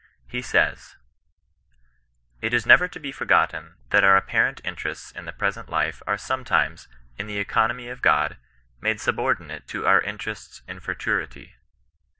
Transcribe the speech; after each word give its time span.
He 0.25 0.41
says: 0.41 0.95
—^ 1.73 1.75
It 2.41 2.55
is 2.55 2.65
never 2.65 2.87
to 2.87 2.99
be 2.99 3.11
forgotten, 3.11 3.75
that 3.91 4.03
our 4.03 4.17
apparent 4.17 4.59
inte 4.63 4.83
rests 4.85 5.11
in 5.11 5.25
the 5.25 5.31
present 5.31 5.69
life 5.69 6.01
are 6.07 6.17
sometimes, 6.17 6.87
in 7.19 7.27
the 7.27 7.37
economy 7.37 7.87
of 7.87 8.03
Ood, 8.03 8.37
made 8.79 8.99
subordinate 8.99 9.67
to 9.67 9.85
our 9.85 10.01
interests 10.01 10.63
in 10.67 10.79
futurity. 10.79 11.53